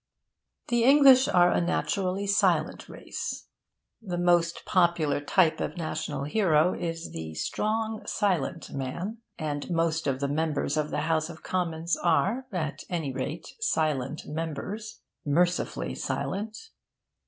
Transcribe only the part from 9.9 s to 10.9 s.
of the members of